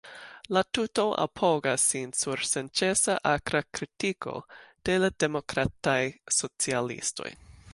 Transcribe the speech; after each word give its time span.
La 0.55 0.61
tuto 0.75 1.03
apogas 1.25 1.83
sin 1.89 2.13
sur 2.21 2.41
senĉesa 2.51 3.17
akra 3.33 3.61
kritiko 3.79 4.33
de 4.89 4.97
l‘ 5.05 5.11
demokrataj 5.25 5.99
socialistoj. 6.39 7.31